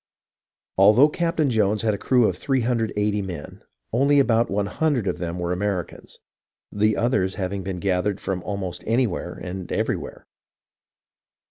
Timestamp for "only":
3.93-4.17